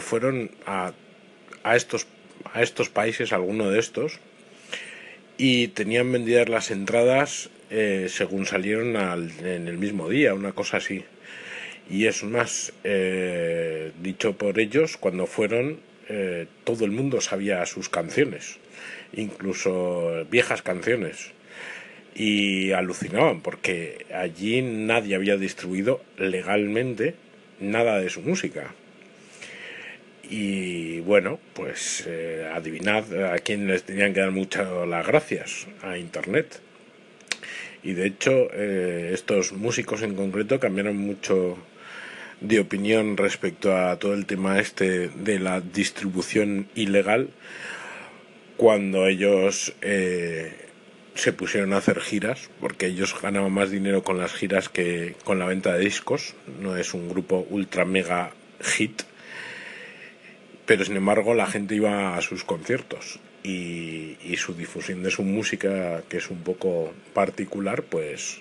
fueron 0.00 0.52
a, 0.66 0.92
a, 1.64 1.74
estos, 1.74 2.06
a 2.52 2.62
estos 2.62 2.90
países, 2.90 3.32
alguno 3.32 3.70
de 3.70 3.80
estos, 3.80 4.20
y 5.36 5.68
tenían 5.68 6.12
vendidas 6.12 6.48
las 6.48 6.70
entradas 6.70 7.50
eh, 7.70 8.06
según 8.08 8.46
salieron 8.46 8.96
en 8.96 9.68
el 9.68 9.78
mismo 9.78 10.08
día, 10.08 10.34
una 10.34 10.52
cosa 10.52 10.78
así. 10.78 11.04
Y 11.88 12.06
es 12.06 12.24
más, 12.24 12.72
eh, 12.84 13.92
dicho 14.00 14.36
por 14.36 14.58
ellos, 14.58 14.96
cuando 14.96 15.26
fueron, 15.26 15.80
eh, 16.08 16.46
todo 16.64 16.84
el 16.84 16.92
mundo 16.92 17.20
sabía 17.20 17.64
sus 17.66 17.88
canciones, 17.88 18.58
incluso 19.12 20.26
viejas 20.30 20.62
canciones. 20.62 21.32
Y 22.14 22.72
alucinaban 22.72 23.40
porque 23.40 24.06
allí 24.14 24.62
nadie 24.62 25.16
había 25.16 25.36
distribuido 25.36 26.00
legalmente 26.16 27.14
nada 27.58 27.98
de 27.98 28.08
su 28.08 28.20
música. 28.22 28.72
Y 30.22 31.00
bueno, 31.00 31.40
pues 31.54 32.08
adivinad 32.54 33.32
a 33.32 33.38
quién 33.38 33.66
les 33.66 33.82
tenían 33.82 34.14
que 34.14 34.20
dar 34.20 34.30
muchas 34.30 34.68
las 34.86 35.06
gracias, 35.06 35.66
a 35.82 35.98
Internet 35.98 36.60
y 37.84 37.92
de 37.92 38.06
hecho 38.06 38.48
eh, 38.52 39.10
estos 39.12 39.52
músicos 39.52 40.02
en 40.02 40.14
concreto 40.14 40.58
cambiaron 40.58 40.96
mucho 40.96 41.58
de 42.40 42.58
opinión 42.58 43.16
respecto 43.16 43.76
a 43.76 43.98
todo 43.98 44.14
el 44.14 44.26
tema 44.26 44.58
este 44.58 45.08
de 45.08 45.38
la 45.38 45.60
distribución 45.60 46.66
ilegal 46.74 47.28
cuando 48.56 49.06
ellos 49.06 49.74
eh, 49.82 50.52
se 51.14 51.32
pusieron 51.32 51.74
a 51.74 51.78
hacer 51.78 52.00
giras 52.00 52.50
porque 52.60 52.86
ellos 52.86 53.14
ganaban 53.20 53.52
más 53.52 53.70
dinero 53.70 54.02
con 54.02 54.18
las 54.18 54.32
giras 54.32 54.68
que 54.68 55.14
con 55.24 55.38
la 55.38 55.46
venta 55.46 55.74
de 55.74 55.80
discos. 55.80 56.34
No 56.60 56.76
es 56.76 56.94
un 56.94 57.08
grupo 57.08 57.46
ultra 57.50 57.84
mega 57.84 58.32
hit. 58.60 59.02
Pero 60.66 60.84
sin 60.84 60.96
embargo 60.96 61.34
la 61.34 61.46
gente 61.46 61.74
iba 61.74 62.16
a 62.16 62.22
sus 62.22 62.44
conciertos 62.44 63.20
y, 63.44 64.36
su 64.36 64.54
difusión 64.54 65.02
de 65.02 65.10
su 65.10 65.22
música, 65.22 66.02
que 66.08 66.16
es 66.16 66.28
un 66.28 66.42
poco 66.42 66.92
particular, 67.12 67.84
pues, 67.84 68.40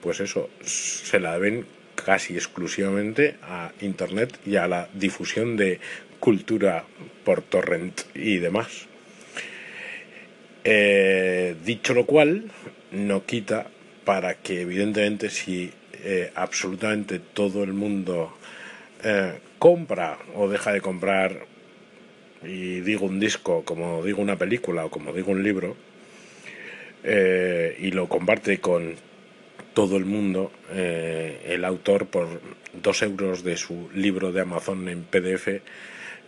pues 0.00 0.20
eso, 0.20 0.48
se 0.62 1.18
la 1.18 1.32
deben 1.32 1.66
casi 1.96 2.34
exclusivamente 2.34 3.36
a 3.42 3.72
Internet 3.80 4.38
y 4.46 4.56
a 4.56 4.68
la 4.68 4.88
difusión 4.94 5.56
de 5.56 5.80
cultura 6.20 6.84
por 7.24 7.42
torrent 7.42 8.02
y 8.14 8.38
demás. 8.38 8.86
Eh, 10.64 11.56
dicho 11.64 11.92
lo 11.92 12.06
cual, 12.06 12.50
no 12.92 13.26
quita 13.26 13.66
para 14.04 14.34
que 14.34 14.60
evidentemente 14.60 15.28
si 15.28 15.72
eh, 16.04 16.30
absolutamente 16.34 17.18
todo 17.18 17.64
el 17.64 17.72
mundo 17.72 18.36
eh, 19.02 19.38
compra 19.58 20.18
o 20.34 20.48
deja 20.48 20.72
de 20.72 20.80
comprar 20.80 21.46
y 22.44 22.80
digo 22.80 23.06
un 23.06 23.20
disco, 23.20 23.64
como 23.64 24.02
digo 24.02 24.20
una 24.20 24.36
película 24.36 24.84
o 24.84 24.90
como 24.90 25.12
digo 25.12 25.32
un 25.32 25.42
libro, 25.42 25.76
eh, 27.04 27.76
y 27.80 27.90
lo 27.90 28.08
comparte 28.08 28.58
con 28.58 28.94
todo 29.74 29.96
el 29.96 30.04
mundo, 30.04 30.52
eh, 30.70 31.40
el 31.46 31.64
autor 31.64 32.06
por 32.06 32.40
dos 32.72 33.02
euros 33.02 33.42
de 33.42 33.56
su 33.56 33.90
libro 33.94 34.32
de 34.32 34.42
Amazon 34.42 34.88
en 34.88 35.02
PDF, 35.04 35.62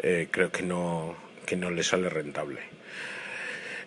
eh, 0.02 0.28
creo 0.30 0.50
que 0.50 0.62
no, 0.62 1.14
que 1.46 1.56
no 1.56 1.70
le 1.70 1.82
sale 1.82 2.08
rentable. 2.08 2.60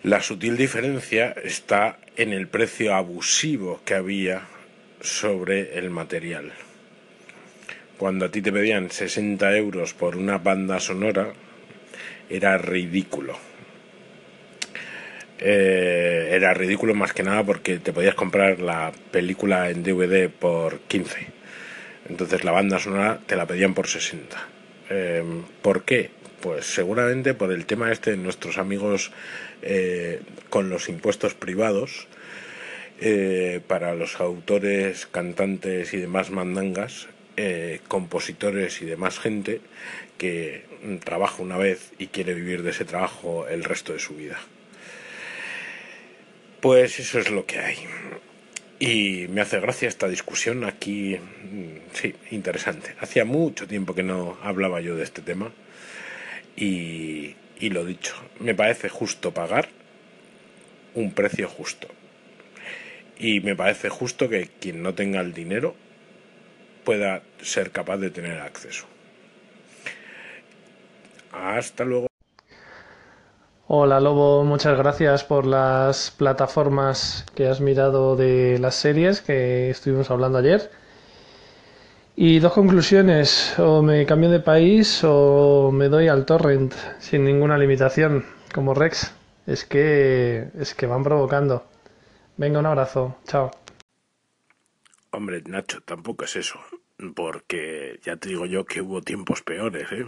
La 0.04 0.20
sutil 0.20 0.56
diferencia 0.56 1.34
está 1.42 1.98
en 2.16 2.32
el 2.32 2.46
precio 2.46 2.94
abusivo 2.94 3.80
que 3.84 3.94
había 3.94 4.42
sobre 5.00 5.78
el 5.78 5.90
material. 5.90 6.52
Cuando 7.96 8.26
a 8.26 8.30
ti 8.30 8.40
te 8.40 8.52
pedían 8.52 8.90
60 8.90 9.56
euros 9.56 9.94
por 9.94 10.14
una 10.16 10.38
banda 10.38 10.78
sonora, 10.78 11.32
era 12.30 12.58
ridículo. 12.58 13.36
Eh, 15.40 16.30
era 16.32 16.52
ridículo 16.52 16.94
más 16.94 17.12
que 17.12 17.22
nada 17.22 17.44
porque 17.44 17.78
te 17.78 17.92
podías 17.92 18.14
comprar 18.14 18.58
la 18.58 18.92
película 19.12 19.70
en 19.70 19.82
DVD 19.82 20.28
por 20.28 20.80
15. 20.80 21.26
Entonces 22.08 22.44
la 22.44 22.52
banda 22.52 22.78
sonora 22.78 23.20
te 23.26 23.36
la 23.36 23.46
pedían 23.46 23.74
por 23.74 23.86
60. 23.86 24.36
Eh, 24.90 25.22
¿Por 25.62 25.84
qué? 25.84 26.10
Pues 26.40 26.66
seguramente 26.66 27.34
por 27.34 27.52
el 27.52 27.66
tema 27.66 27.92
este 27.92 28.12
de 28.12 28.16
nuestros 28.16 28.58
amigos 28.58 29.12
eh, 29.62 30.20
con 30.50 30.70
los 30.70 30.88
impuestos 30.88 31.34
privados. 31.34 32.08
para 33.68 33.94
los 33.94 34.18
autores, 34.20 35.06
cantantes 35.06 35.94
y 35.94 35.98
demás 35.98 36.30
mandangas, 36.32 37.06
compositores 37.88 38.82
y 38.82 38.86
demás 38.86 39.18
gente 39.18 39.60
que 40.16 40.64
trabaja 41.04 41.42
una 41.42 41.56
vez 41.56 41.92
y 41.98 42.08
quiere 42.08 42.34
vivir 42.34 42.62
de 42.62 42.70
ese 42.70 42.84
trabajo 42.84 43.46
el 43.48 43.64
resto 43.64 43.92
de 43.92 43.98
su 43.98 44.14
vida. 44.14 44.38
Pues 46.60 46.98
eso 46.98 47.20
es 47.20 47.30
lo 47.30 47.46
que 47.46 47.60
hay. 47.60 47.76
Y 48.80 49.26
me 49.28 49.40
hace 49.40 49.60
gracia 49.60 49.88
esta 49.88 50.08
discusión 50.08 50.64
aquí, 50.64 51.16
mm, 51.16 51.94
sí, 51.94 52.14
interesante. 52.30 52.94
Hacía 53.00 53.24
mucho 53.24 53.66
tiempo 53.66 53.94
que 53.94 54.02
no 54.02 54.38
hablaba 54.42 54.80
yo 54.80 54.96
de 54.96 55.04
este 55.04 55.22
tema 55.22 55.52
y, 56.56 57.34
y 57.58 57.70
lo 57.70 57.84
dicho, 57.84 58.14
me 58.40 58.54
parece 58.54 58.88
justo 58.88 59.32
pagar 59.32 59.68
un 60.94 61.12
precio 61.12 61.48
justo. 61.48 61.88
Y 63.18 63.40
me 63.40 63.56
parece 63.56 63.88
justo 63.88 64.28
que 64.28 64.48
quien 64.60 64.82
no 64.82 64.94
tenga 64.94 65.20
el 65.20 65.32
dinero 65.32 65.74
pueda 66.88 67.20
ser 67.42 67.70
capaz 67.70 67.98
de 67.98 68.08
tener 68.08 68.40
acceso. 68.40 68.86
Hasta 71.30 71.84
luego. 71.84 72.06
Hola 73.66 74.00
Lobo, 74.00 74.42
muchas 74.42 74.78
gracias 74.78 75.22
por 75.22 75.44
las 75.44 76.10
plataformas 76.10 77.26
que 77.34 77.46
has 77.46 77.60
mirado 77.60 78.16
de 78.16 78.58
las 78.58 78.74
series 78.74 79.20
que 79.20 79.68
estuvimos 79.68 80.10
hablando 80.10 80.38
ayer. 80.38 80.70
Y 82.16 82.38
dos 82.38 82.54
conclusiones, 82.54 83.58
o 83.58 83.82
me 83.82 84.06
cambio 84.06 84.30
de 84.30 84.40
país 84.40 85.04
o 85.04 85.70
me 85.70 85.90
doy 85.90 86.08
al 86.08 86.24
torrent 86.24 86.72
sin 87.00 87.22
ninguna 87.22 87.58
limitación, 87.58 88.24
como 88.54 88.72
Rex. 88.72 89.12
Es 89.46 89.66
que 89.66 90.48
es 90.58 90.74
que 90.74 90.86
van 90.86 91.04
provocando. 91.04 91.66
Venga, 92.38 92.60
un 92.60 92.66
abrazo. 92.66 93.18
Chao. 93.26 93.50
Hombre, 95.10 95.42
Nacho, 95.46 95.82
tampoco 95.82 96.24
es 96.24 96.36
eso, 96.36 96.58
porque 97.14 98.00
ya 98.02 98.16
te 98.16 98.30
digo 98.30 98.46
yo 98.46 98.64
que 98.64 98.82
hubo 98.82 99.02
tiempos 99.02 99.42
peores, 99.42 99.90
¿eh? 99.92 100.06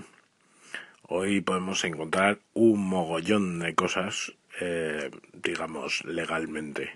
Hoy 1.02 1.40
podemos 1.40 1.84
encontrar 1.84 2.38
un 2.54 2.86
mogollón 2.86 3.58
de 3.58 3.74
cosas, 3.74 4.32
eh, 4.60 5.10
digamos, 5.32 6.04
legalmente. 6.04 6.92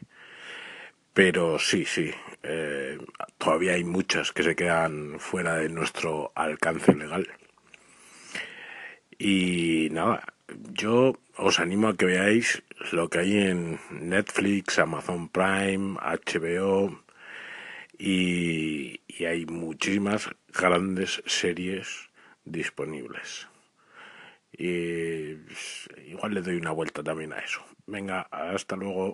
Pero 1.12 1.59
sí, 1.59 1.85
sí, 1.85 2.12
eh, 2.42 2.98
todavía 3.38 3.74
hay 3.74 3.85
muchas 3.85 4.33
que 4.33 4.42
se 4.42 4.57
quedan 4.57 5.18
fuera 5.20 5.57
de 5.57 5.68
nuestro 5.68 6.33
alcance 6.35 6.94
legal. 6.94 7.28
Y 9.18 9.88
nada, 9.92 10.24
yo 10.72 11.18
os 11.37 11.61
animo 11.61 11.88
a 11.88 11.96
que 11.96 12.07
veáis 12.07 12.62
lo 12.92 13.09
que 13.09 13.18
hay 13.18 13.38
en 13.38 13.78
Netflix, 13.90 14.78
Amazon 14.78 15.28
Prime, 15.28 15.98
HBO 16.00 17.04
y 17.98 19.00
hay 19.24 19.46
muchísimas 19.46 20.28
grandes 20.52 21.22
series 21.26 22.11
disponibles. 22.44 23.48
Y 24.57 25.37
igual 26.07 26.35
le 26.35 26.42
doy 26.42 26.57
una 26.57 26.70
vuelta 26.70 27.02
también 27.02 27.33
a 27.33 27.38
eso. 27.38 27.61
Venga, 27.87 28.22
hasta 28.30 28.76
luego. 28.76 29.12